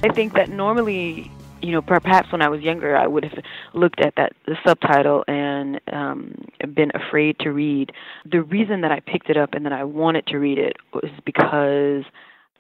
I 0.05 0.13
think 0.13 0.33
that 0.35 0.49
normally, 0.49 1.29
you 1.63 1.73
know, 1.73 1.81
perhaps 1.81 2.33
when 2.33 2.43
I 2.43 2.49
was 2.49 2.61
younger, 2.61 2.97
I 2.97 3.07
would 3.07 3.25
have 3.25 3.45
looked 3.73 4.01
at 4.01 4.15
that 4.17 4.33
the 4.47 4.57
subtitle 4.67 5.25
and 5.29 5.81
um, 5.93 6.35
been 6.75 6.91
afraid 6.95 7.39
to 7.41 7.51
read. 7.51 7.93
The 8.31 8.43
reason 8.43 8.81
that 8.83 8.93
I 8.93 9.01
picked 9.01 9.31
it 9.31 9.37
up 9.37 9.55
and 9.55 9.65
that 9.65 9.73
I 9.73 9.85
wanted 9.85 10.27
to 10.29 10.39
read 10.39 10.59
it 10.59 10.77
was 10.93 11.11
because 11.25 12.05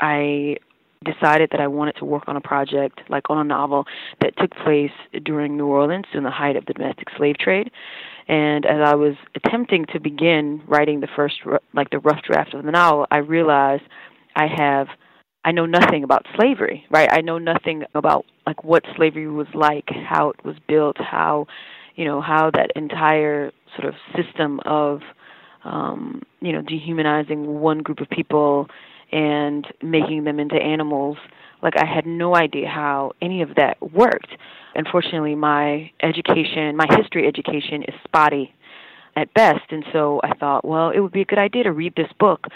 I 0.00 0.56
decided 1.04 1.50
that 1.50 1.61
I 1.61 1.66
wanted 1.66 1.97
to 1.97 2.04
work 2.04 2.25
on 2.28 2.37
a 2.37 2.40
project, 2.40 3.00
like 3.09 3.28
on 3.28 3.38
a 3.38 3.44
novel 3.44 3.87
that 4.21 4.37
took 4.38 4.52
place 4.52 4.92
during 5.25 5.56
New 5.56 5.66
Orleans 5.66 6.06
in 6.14 6.23
the 6.23 6.30
height 6.30 6.56
of 6.56 6.66
the 6.66 6.73
domestic 6.73 7.09
slave 7.16 7.38
trade. 7.38 7.71
And 8.28 8.64
as 8.64 8.80
I 8.85 8.94
was 8.94 9.14
attempting 9.35 9.87
to 9.87 9.99
begin 9.99 10.62
writing 10.66 11.00
the 11.00 11.09
first, 11.14 11.40
like 11.75 11.90
the 11.90 11.99
rough 11.99 12.23
draft 12.23 12.54
of 12.54 12.64
the 12.64 12.71
novel, 12.71 13.06
I 13.11 13.18
realized 13.18 13.82
I 14.37 14.47
have 14.47 14.88
I 15.44 15.52
know 15.52 15.66
nothing 15.66 16.04
about 16.04 16.26
slavery, 16.37 16.84
right? 16.90 17.08
I 17.11 17.20
know 17.20 17.38
nothing 17.38 17.84
about 17.94 18.25
like 18.46 18.62
what 18.62 18.84
slavery 18.96 19.28
was 19.28 19.49
like, 19.54 19.88
how 20.08 20.30
it 20.30 20.44
was 20.44 20.56
built, 20.68 20.96
how 20.99 21.46
you 21.96 22.04
know 22.04 22.20
how 22.20 22.50
that 22.52 22.70
entire 22.76 23.52
sort 23.76 23.88
of 23.88 23.94
system 24.16 24.61
of 24.64 25.00
um, 25.64 26.22
you 26.40 26.52
know 26.52 26.62
dehumanizing 26.62 27.61
one 27.61 27.78
group 27.78 28.00
of 28.00 28.08
people 28.11 28.68
and 29.11 29.66
making 29.82 30.25
them 30.25 30.38
into 30.38 30.56
animals. 30.56 31.18
Like 31.62 31.75
I 31.76 31.87
had 31.87 32.06
no 32.06 32.34
idea 32.37 32.68
how 32.68 33.12
any 33.20 33.42
of 33.42 33.54
that 33.56 33.76
worked. 33.92 34.30
Unfortunately, 34.75 35.34
my 35.34 35.90
education, 36.02 36.76
my 36.76 36.87
history 36.96 37.26
education, 37.26 37.82
is 37.82 37.94
spotty 38.04 38.54
at 39.16 39.33
best. 39.35 39.71
And 39.71 39.85
so 39.92 40.21
I 40.23 40.35
thought, 40.35 40.64
well, 40.64 40.90
it 40.90 41.00
would 41.00 41.12
be 41.12 41.21
a 41.23 41.25
good 41.25 41.38
idea 41.38 41.64
to 41.64 41.73
read 41.73 41.95
this 41.97 42.11
book 42.19 42.47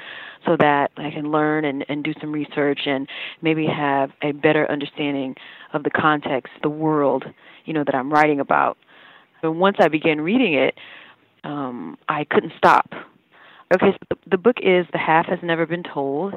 so 0.45 0.57
that 0.59 0.91
I 0.97 1.11
can 1.11 1.31
learn 1.31 1.65
and, 1.65 1.85
and 1.89 2.05
do 2.05 2.13
some 2.21 2.33
research 2.33 2.81
and 2.87 3.09
maybe 3.43 3.67
have 3.67 4.11
a 4.23 4.33
better 4.33 4.71
understanding 4.71 5.35
of 5.73 5.83
the 5.83 5.91
context, 5.91 6.53
the 6.63 6.71
world, 6.71 7.25
you 7.65 7.73
know, 7.73 7.85
that 7.85 7.95
I'm 7.95 8.13
writing 8.13 8.41
about. 8.41 8.79
And 9.43 9.59
once 9.61 9.77
I 9.81 9.89
began 9.89 10.21
reading 10.21 10.55
it, 10.55 10.75
um, 11.45 11.97
I 12.09 12.25
couldn't 12.25 12.53
stop. 12.57 12.91
Okay, 13.75 13.93
so 13.93 13.99
the, 14.11 14.17
the 14.31 14.39
book 14.39 14.57
is 14.63 14.87
The 14.93 14.99
Half 14.99 15.27
Has 15.27 15.41
Never 15.43 15.67
Been 15.67 15.83
Told, 15.83 16.35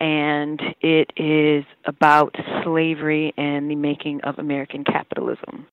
and 0.00 0.60
it 0.80 1.12
is 1.16 1.64
about 1.84 2.34
slavery 2.64 3.32
and 3.36 3.70
the 3.70 3.76
making 3.76 4.20
of 4.22 4.38
American 4.38 4.84
capitalism. 4.84 5.66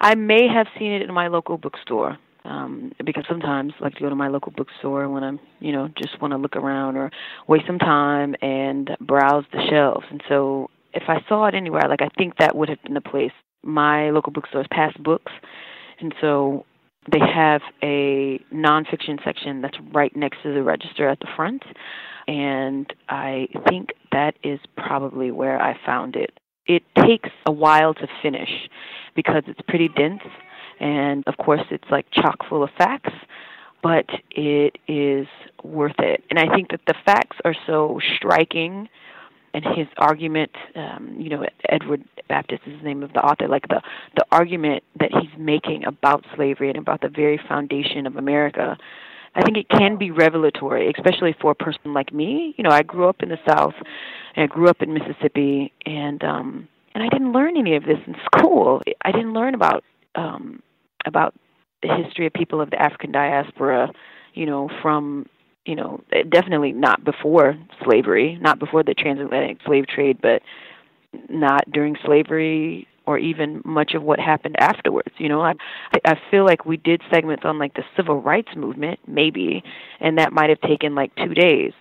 I 0.00 0.14
may 0.16 0.48
have 0.48 0.66
seen 0.78 0.92
it 0.92 1.02
in 1.02 1.14
my 1.14 1.28
local 1.28 1.58
bookstore 1.58 2.18
um, 2.48 2.92
because 3.04 3.24
sometimes 3.28 3.74
I 3.78 3.84
like 3.84 3.94
to 3.94 4.00
go 4.00 4.08
to 4.08 4.14
my 4.14 4.28
local 4.28 4.52
bookstore 4.56 5.08
when 5.08 5.22
I'm, 5.22 5.38
you 5.60 5.72
know, 5.72 5.88
just 5.98 6.20
want 6.20 6.32
to 6.32 6.38
look 6.38 6.56
around 6.56 6.96
or 6.96 7.10
waste 7.46 7.66
some 7.66 7.78
time 7.78 8.34
and 8.40 8.90
browse 9.00 9.44
the 9.52 9.60
shelves. 9.68 10.06
And 10.10 10.22
so 10.28 10.70
if 10.94 11.04
I 11.08 11.18
saw 11.28 11.46
it 11.46 11.54
anywhere, 11.54 11.82
like 11.88 12.00
I 12.00 12.08
think 12.16 12.38
that 12.38 12.56
would 12.56 12.70
have 12.70 12.82
been 12.82 12.94
the 12.94 13.02
place. 13.02 13.32
My 13.62 14.10
local 14.10 14.32
bookstore 14.32 14.62
is 14.62 14.66
Past 14.70 15.02
Books, 15.02 15.32
and 16.00 16.14
so 16.20 16.64
they 17.10 17.18
have 17.20 17.60
a 17.82 18.40
nonfiction 18.52 19.22
section 19.24 19.60
that's 19.60 19.76
right 19.92 20.14
next 20.16 20.42
to 20.42 20.54
the 20.54 20.62
register 20.62 21.08
at 21.08 21.20
the 21.20 21.28
front. 21.36 21.62
And 22.26 22.92
I 23.08 23.48
think 23.68 23.90
that 24.12 24.34
is 24.42 24.60
probably 24.76 25.30
where 25.30 25.60
I 25.60 25.78
found 25.84 26.16
it. 26.16 26.30
It 26.66 26.82
takes 26.96 27.30
a 27.46 27.52
while 27.52 27.94
to 27.94 28.06
finish 28.22 28.50
because 29.16 29.42
it's 29.46 29.60
pretty 29.66 29.88
dense 29.88 30.22
and 30.80 31.24
of 31.26 31.36
course 31.36 31.62
it's 31.70 31.88
like 31.90 32.06
chock 32.12 32.38
full 32.48 32.62
of 32.62 32.70
facts 32.76 33.12
but 33.80 34.06
it 34.32 34.76
is 34.88 35.26
worth 35.62 35.98
it. 35.98 36.24
And 36.30 36.38
i 36.38 36.52
think 36.54 36.70
that 36.70 36.80
the 36.86 36.94
facts 37.04 37.36
are 37.44 37.54
so 37.66 38.00
striking 38.16 38.88
and 39.54 39.64
his 39.76 39.86
argument 39.96 40.50
um, 40.74 41.16
you 41.18 41.30
know 41.30 41.44
edward 41.68 42.04
baptist 42.28 42.62
is 42.66 42.78
the 42.78 42.84
name 42.84 43.02
of 43.02 43.12
the 43.12 43.20
author 43.20 43.48
like 43.48 43.66
the 43.68 43.80
the 44.16 44.24
argument 44.30 44.82
that 45.00 45.10
he's 45.12 45.30
making 45.38 45.84
about 45.84 46.24
slavery 46.36 46.68
and 46.68 46.78
about 46.78 47.00
the 47.00 47.08
very 47.08 47.40
foundation 47.48 48.06
of 48.06 48.16
america 48.16 48.76
i 49.34 49.42
think 49.42 49.56
it 49.56 49.68
can 49.70 49.96
be 49.96 50.10
revelatory 50.10 50.92
especially 50.96 51.34
for 51.40 51.52
a 51.52 51.54
person 51.54 51.94
like 51.94 52.12
me. 52.12 52.54
You 52.58 52.64
know 52.64 52.70
i 52.70 52.82
grew 52.82 53.08
up 53.08 53.22
in 53.22 53.30
the 53.30 53.38
south 53.48 53.74
and 54.36 54.44
i 54.44 54.46
grew 54.46 54.68
up 54.68 54.82
in 54.82 54.92
mississippi 54.92 55.72
and 55.86 56.22
um 56.22 56.68
and 56.94 57.02
i 57.02 57.08
didn't 57.08 57.32
learn 57.32 57.56
any 57.56 57.76
of 57.76 57.84
this 57.84 57.98
in 58.06 58.14
school. 58.26 58.82
I 59.02 59.12
didn't 59.12 59.32
learn 59.32 59.54
about 59.54 59.84
um 60.14 60.62
about 61.06 61.34
the 61.82 61.88
history 61.94 62.26
of 62.26 62.32
people 62.32 62.60
of 62.60 62.70
the 62.70 62.80
African 62.80 63.12
diaspora, 63.12 63.92
you 64.34 64.46
know, 64.46 64.68
from 64.82 65.26
you 65.64 65.74
know, 65.74 66.00
definitely 66.30 66.72
not 66.72 67.04
before 67.04 67.54
slavery, 67.84 68.38
not 68.40 68.58
before 68.58 68.82
the 68.82 68.94
transatlantic 68.94 69.58
slave 69.66 69.86
trade, 69.86 70.18
but 70.22 70.40
not 71.28 71.70
during 71.70 71.94
slavery 72.06 72.88
or 73.06 73.18
even 73.18 73.60
much 73.66 73.92
of 73.94 74.02
what 74.02 74.18
happened 74.18 74.56
afterwards. 74.58 75.12
You 75.18 75.28
know, 75.28 75.42
I 75.42 75.52
I 76.06 76.14
feel 76.30 76.44
like 76.46 76.64
we 76.64 76.78
did 76.78 77.02
segments 77.12 77.44
on 77.44 77.58
like 77.58 77.74
the 77.74 77.84
civil 77.96 78.20
rights 78.22 78.48
movement, 78.56 79.00
maybe, 79.06 79.62
and 80.00 80.18
that 80.18 80.32
might 80.32 80.48
have 80.48 80.60
taken 80.62 80.94
like 80.94 81.14
two 81.16 81.34
days. 81.34 81.72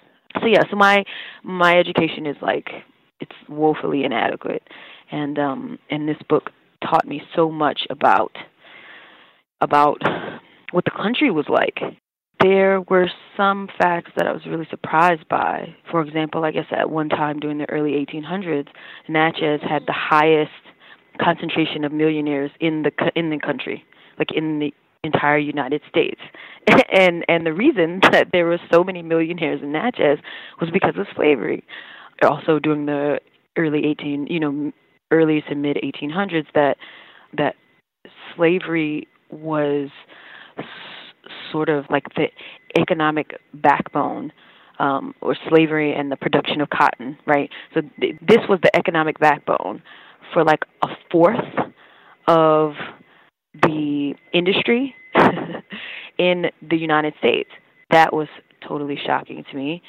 So 0.42 0.48
yeah, 0.48 0.64
so 0.70 0.76
my 0.76 1.06
my 1.44 1.78
education 1.78 2.26
is 2.26 2.38
like 2.42 2.70
it's 3.20 3.36
woefully 3.48 4.04
inadequate, 4.04 4.64
and 5.12 5.40
um 5.40 5.80
and 5.90 6.08
this 6.08 6.18
book 6.30 6.50
taught 6.84 7.08
me 7.08 7.22
so 7.36 7.50
much 7.50 7.82
about 7.90 8.36
about 9.62 10.02
what 10.72 10.86
the 10.86 10.92
country 10.92 11.32
was 11.32 11.46
like. 11.50 11.80
There 12.40 12.82
were 12.82 13.10
some 13.36 13.68
facts 13.80 14.12
that 14.16 14.28
I 14.28 14.32
was 14.32 14.46
really 14.46 14.68
surprised 14.70 15.28
by. 15.28 15.76
For 15.90 16.02
example, 16.02 16.46
I 16.46 16.52
guess 16.52 16.68
at 16.72 16.90
one 16.92 17.10
time 17.10 17.40
during 17.40 17.58
the 17.58 17.70
early 17.70 17.94
1800s, 17.94 18.68
Natchez 19.10 19.62
had 19.68 19.84
the 19.88 19.94
highest 19.94 20.52
concentration 21.20 21.84
of 21.84 21.92
millionaires 21.92 22.52
in 22.60 22.84
the 22.84 22.92
in 23.16 23.32
the 23.32 23.40
country, 23.40 23.84
like 24.20 24.32
in 24.36 24.60
the 24.60 24.72
entire 25.04 25.40
United 25.40 25.82
States. 25.90 26.22
and 26.94 27.26
and 27.28 27.46
the 27.46 27.54
reason 27.54 28.00
that 28.12 28.28
there 28.32 28.46
were 28.46 28.60
so 28.72 28.84
many 28.84 29.02
millionaires 29.02 29.62
in 29.64 29.72
Natchez 29.72 30.20
was 30.62 30.70
because 30.70 30.94
of 30.98 31.08
slavery. 31.16 31.64
Also 32.22 32.60
during 32.60 32.86
the 32.86 33.20
early 33.58 33.86
18, 33.86 34.28
you 34.28 34.40
know, 34.40 34.72
early 35.12 35.44
to 35.50 35.56
mid 35.56 35.78
1800s 35.78 36.46
that 36.54 36.78
that 37.36 37.56
slavery 38.36 39.08
was 39.32 39.90
s- 40.58 40.66
sort 41.52 41.70
of 41.70 41.86
like 41.90 42.04
the 42.16 42.28
economic 42.80 43.40
backbone 43.54 44.32
um, 44.80 45.14
or 45.22 45.36
slavery 45.50 45.94
and 45.94 46.12
the 46.12 46.16
production 46.16 46.62
of 46.62 46.70
cotton, 46.70 47.18
right? 47.26 47.50
So 47.74 47.82
th- 48.00 48.16
this 48.22 48.40
was 48.50 48.60
the 48.62 48.76
economic 48.76 49.20
backbone 49.20 49.82
for 50.34 50.44
like 50.44 50.64
a 50.84 50.90
fourth 51.12 51.40
of 52.28 52.74
the 53.54 54.14
industry 54.34 54.94
in 56.18 56.46
the 56.70 56.78
United 56.78 57.14
States. 57.20 57.50
That 57.90 58.14
was 58.14 58.28
totally 58.68 59.00
shocking 59.04 59.44
to 59.50 59.58
me. 59.58 59.82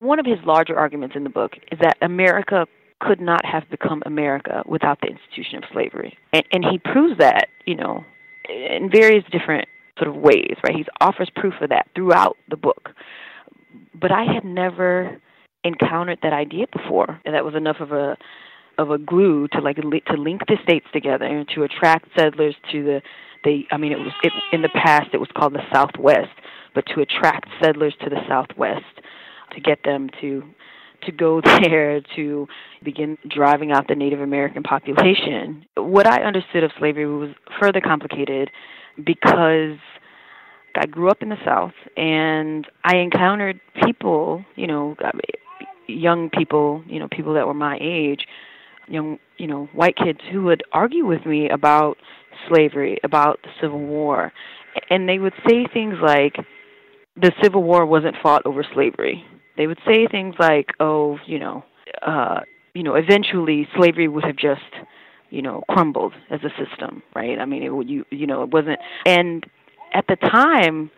One 0.00 0.20
of 0.20 0.26
his 0.26 0.38
larger 0.44 0.78
arguments 0.78 1.16
in 1.16 1.24
the 1.24 1.30
book 1.30 1.52
is 1.72 1.78
that 1.80 1.96
America 2.02 2.66
could 3.00 3.20
not 3.20 3.44
have 3.44 3.64
become 3.70 4.02
America 4.06 4.62
without 4.66 5.00
the 5.00 5.08
institution 5.08 5.58
of 5.58 5.64
slavery. 5.72 6.16
And, 6.32 6.44
and 6.52 6.64
he 6.64 6.78
proves 6.78 7.18
that, 7.18 7.48
you 7.64 7.76
know, 7.76 8.04
in 8.48 8.90
various 8.90 9.24
different 9.30 9.68
sort 9.98 10.08
of 10.08 10.16
ways, 10.16 10.54
right? 10.64 10.74
He 10.74 10.84
offers 11.00 11.30
proof 11.34 11.54
of 11.60 11.70
that 11.70 11.88
throughout 11.94 12.36
the 12.48 12.56
book. 12.56 12.90
But 13.94 14.12
I 14.12 14.24
had 14.24 14.44
never 14.44 15.20
encountered 15.64 16.20
that 16.22 16.32
idea 16.32 16.66
before, 16.72 17.20
and 17.24 17.34
that 17.34 17.44
was 17.44 17.54
enough 17.54 17.76
of 17.80 17.92
a 17.92 18.16
of 18.78 18.92
a 18.92 18.98
glue 18.98 19.48
to 19.48 19.60
like 19.60 19.76
to 19.76 20.16
link 20.16 20.42
the 20.46 20.56
states 20.62 20.86
together 20.92 21.24
and 21.24 21.48
to 21.52 21.64
attract 21.64 22.06
settlers 22.16 22.54
to 22.70 22.84
the 22.84 23.02
they, 23.44 23.66
I 23.70 23.76
mean, 23.76 23.92
it 23.92 23.98
was 23.98 24.12
it, 24.22 24.32
in 24.52 24.62
the 24.62 24.68
past 24.68 25.10
it 25.12 25.18
was 25.18 25.28
called 25.36 25.54
the 25.54 25.62
Southwest, 25.72 26.34
but 26.74 26.84
to 26.94 27.00
attract 27.00 27.48
settlers 27.62 27.94
to 28.02 28.10
the 28.10 28.20
Southwest, 28.28 28.84
to 29.52 29.60
get 29.60 29.80
them 29.84 30.10
to 30.20 30.42
to 31.02 31.12
go 31.12 31.40
there 31.62 32.00
to 32.16 32.46
begin 32.82 33.18
driving 33.28 33.72
out 33.72 33.88
the 33.88 33.94
Native 33.94 34.20
American 34.20 34.62
population. 34.62 35.64
What 35.76 36.06
I 36.06 36.22
understood 36.22 36.64
of 36.64 36.70
slavery 36.78 37.06
was 37.06 37.30
further 37.60 37.80
complicated 37.80 38.50
because 39.04 39.78
I 40.74 40.86
grew 40.86 41.10
up 41.10 41.22
in 41.22 41.28
the 41.28 41.36
South 41.44 41.72
and 41.96 42.66
I 42.84 42.96
encountered 42.96 43.60
people, 43.82 44.44
you 44.54 44.66
know, 44.66 44.96
young 45.86 46.30
people, 46.30 46.82
you 46.86 47.00
know, 47.00 47.08
people 47.10 47.34
that 47.34 47.46
were 47.46 47.54
my 47.54 47.78
age, 47.80 48.26
young, 48.86 49.18
you 49.38 49.46
know, 49.46 49.68
white 49.72 49.96
kids 49.96 50.20
who 50.30 50.44
would 50.44 50.62
argue 50.72 51.06
with 51.06 51.24
me 51.26 51.48
about 51.48 51.96
slavery, 52.48 52.98
about 53.02 53.40
the 53.42 53.50
Civil 53.60 53.80
War. 53.80 54.32
And 54.90 55.08
they 55.08 55.18
would 55.18 55.32
say 55.48 55.66
things 55.72 55.96
like 56.02 56.36
the 57.16 57.32
Civil 57.42 57.62
War 57.62 57.84
wasn't 57.84 58.16
fought 58.22 58.42
over 58.44 58.64
slavery. 58.74 59.24
They 59.58 59.66
would 59.66 59.80
say 59.86 60.06
things 60.06 60.36
like, 60.38 60.70
"Oh, 60.80 61.18
you 61.26 61.38
know, 61.38 61.64
uh, 62.00 62.40
you 62.74 62.82
know, 62.82 62.94
eventually 62.94 63.68
slavery 63.76 64.08
would 64.08 64.24
have 64.24 64.36
just, 64.36 64.62
you 65.30 65.42
know, 65.42 65.64
crumbled 65.68 66.14
as 66.30 66.40
a 66.44 66.50
system, 66.50 67.02
right? 67.14 67.38
I 67.38 67.44
mean, 67.44 67.62
it 67.62 67.74
would 67.74 67.90
you 67.90 68.06
you 68.10 68.26
know, 68.26 68.42
it 68.42 68.50
wasn't 68.50 68.78
and 69.04 69.44
at 69.92 70.06
the 70.06 70.16
time 70.16 70.90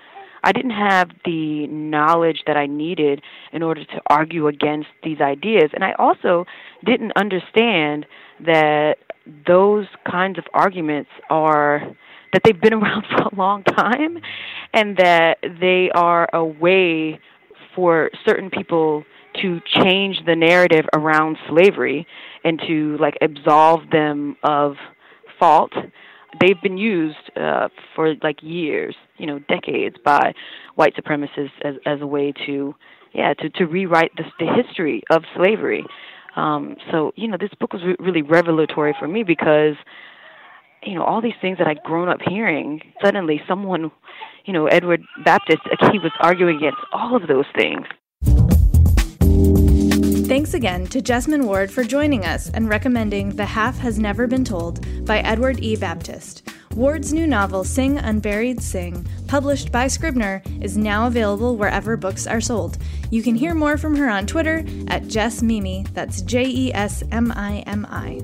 I 0.43 0.53
didn't 0.53 0.71
have 0.73 1.11
the 1.25 1.67
knowledge 1.67 2.43
that 2.47 2.57
I 2.57 2.67
needed 2.67 3.23
in 3.53 3.63
order 3.63 3.85
to 3.85 4.01
argue 4.09 4.47
against 4.47 4.89
these 5.03 5.21
ideas. 5.21 5.71
And 5.75 5.85
I 5.85 5.93
also 5.99 6.47
didn't 6.85 7.13
understand 7.17 8.07
that 8.45 8.97
those 9.47 9.87
kinds 10.11 10.39
of 10.39 10.45
arguments 10.55 11.11
are 11.29 11.83
that 12.33 12.43
they've 12.45 12.61
been 12.61 12.75
around 12.81 13.05
for 13.11 13.23
a 13.23 13.35
long 13.35 13.65
time 13.65 14.19
and 14.73 14.97
that 14.97 15.39
they 15.43 15.91
are 15.95 16.29
a 16.33 16.45
way 16.45 17.21
for 17.75 18.11
certain 18.25 18.51
people 18.51 19.05
to 19.43 19.61
change 19.83 20.17
the 20.27 20.35
narrative 20.35 20.87
around 20.95 21.37
slavery 21.49 22.07
and 22.45 22.61
to 22.67 22.97
like 22.99 23.17
absolve 23.23 23.89
them 23.91 24.37
of 24.43 24.75
fault 25.39 25.73
they've 26.39 26.61
been 26.63 26.79
used 26.79 27.17
uh, 27.37 27.69
for 27.95 28.15
like 28.23 28.39
years, 28.43 28.95
you 29.17 29.27
know, 29.27 29.39
decades 29.49 29.97
by 30.05 30.33
white 30.77 30.95
supremacists 30.95 31.51
as 31.63 31.75
as 31.87 32.01
a 32.01 32.07
way 32.07 32.33
to, 32.47 32.75
yeah, 33.13 33.35
to 33.35 33.51
to 33.51 33.65
rewrite 33.65 34.13
the, 34.17 34.25
the 34.39 34.47
history 34.47 35.03
of 35.11 35.23
slavery. 35.37 35.85
Um, 36.37 36.77
so 36.91 37.13
you 37.17 37.29
know, 37.29 37.37
this 37.39 37.51
book 37.59 37.73
was 37.73 37.83
re- 37.83 37.97
really 37.99 38.23
revelatory 38.23 38.95
for 38.99 39.09
me 39.09 39.23
because, 39.23 39.75
you 40.83 40.95
know, 40.95 41.05
all 41.05 41.21
these 41.21 41.35
things 41.41 41.59
that 41.59 41.67
I'd 41.67 41.83
grown 41.83 42.09
up 42.09 42.21
hearing, 42.27 42.81
suddenly 43.03 43.41
someone, 43.47 43.91
you 44.47 44.53
know, 44.53 44.67
Edward 44.67 45.03
Baptist, 45.25 45.61
uh, 45.67 45.91
he 45.93 45.99
was 45.99 46.13
arguing 46.21 46.57
against 46.57 46.81
all 46.93 47.17
of 47.17 47.29
those 47.29 47.45
things. 47.55 47.87
Thanks 50.27 50.55
again 50.55 50.87
to 50.87 51.01
Jesmyn 51.01 51.45
Ward 51.45 51.73
for 51.73 51.83
joining 51.83 52.25
us 52.25 52.51
and 52.51 52.69
recommending 52.69 53.31
The 53.31 53.45
Half 53.45 53.79
Has 53.79 53.99
Never 53.99 54.29
Been 54.29 54.45
Told 54.45 55.05
by 55.05 55.19
Edward 55.19 55.59
E. 55.61 55.77
Baptist. 55.77 56.49
Ward's 56.77 57.13
new 57.13 57.27
novel, 57.27 57.65
Sing 57.65 57.99
Unburied 57.99 58.63
Sing, 58.63 59.05
published 59.27 59.73
by 59.73 59.89
Scribner, 59.89 60.41
is 60.61 60.79
now 60.79 61.09
available 61.09 61.57
wherever 61.57 61.97
books 61.97 62.29
are 62.29 62.41
sold. 62.41 62.79
You 63.11 63.25
can 63.25 63.35
hear 63.35 63.57
more 63.57 63.77
from 63.77 63.97
her 63.97 64.09
on 64.09 64.27
Twitter 64.29 64.59
at 64.87 65.03
Jesmimi, 65.05 65.93
that's 65.95 66.23
J 66.23 66.45
E 66.45 66.73
S 66.73 67.03
M 67.11 67.33
I 67.33 67.65
M 67.67 67.87
I. 67.91 68.21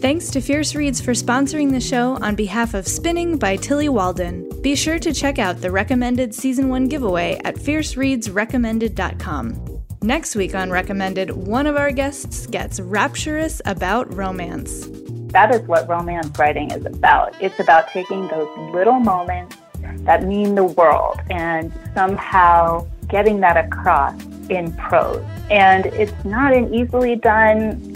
Thanks 0.00 0.28
to 0.30 0.40
Fierce 0.42 0.74
Reads 0.74 1.00
for 1.00 1.12
sponsoring 1.12 1.70
the 1.70 1.80
show 1.80 2.18
on 2.20 2.34
behalf 2.34 2.74
of 2.74 2.86
Spinning 2.86 3.38
by 3.38 3.56
Tilly 3.56 3.88
Walden. 3.88 4.46
Be 4.60 4.76
sure 4.76 4.98
to 4.98 5.10
check 5.12 5.38
out 5.38 5.62
the 5.62 5.70
recommended 5.70 6.34
Season 6.34 6.68
1 6.68 6.88
giveaway 6.88 7.40
at 7.44 7.54
fiercereadsrecommended.com. 7.56 9.80
Next 10.02 10.36
week 10.36 10.54
on 10.54 10.70
Recommended, 10.70 11.30
one 11.30 11.66
of 11.66 11.76
our 11.76 11.90
guests 11.90 12.46
gets 12.46 12.78
rapturous 12.78 13.62
about 13.64 14.14
romance. 14.14 14.86
That 15.32 15.54
is 15.54 15.62
what 15.62 15.88
romance 15.88 16.38
writing 16.38 16.72
is 16.72 16.84
about. 16.84 17.34
It's 17.42 17.58
about 17.58 17.88
taking 17.88 18.28
those 18.28 18.50
little 18.74 19.00
moments 19.00 19.56
that 20.00 20.24
mean 20.24 20.54
the 20.54 20.64
world 20.64 21.20
and 21.30 21.72
somehow 21.94 22.86
getting 23.08 23.40
that 23.40 23.56
across 23.56 24.22
in 24.50 24.76
prose. 24.76 25.24
And 25.50 25.86
it's 25.86 26.12
not 26.24 26.52
an 26.52 26.74
easily 26.74 27.16
done 27.16 27.95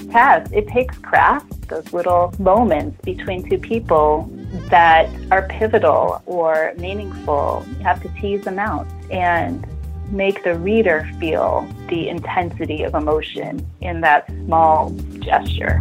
It 0.53 0.68
takes 0.68 0.99
craft, 0.99 1.68
those 1.68 1.92
little 1.92 2.33
moments 2.38 3.01
between 3.03 3.49
two 3.49 3.59
people 3.59 4.31
that 4.68 5.09
are 5.31 5.46
pivotal 5.49 6.23
or 6.27 6.73
meaningful. 6.77 7.64
You 7.79 7.85
have 7.85 8.03
to 8.03 8.09
tease 8.20 8.44
them 8.44 8.59
out. 8.59 8.87
And 9.11 9.66
make 10.11 10.42
the 10.42 10.57
reader 10.57 11.09
feel 11.18 11.68
the 11.88 12.09
intensity 12.09 12.83
of 12.83 12.94
emotion 12.94 13.64
in 13.81 14.01
that 14.01 14.27
small 14.44 14.90
gesture. 15.20 15.81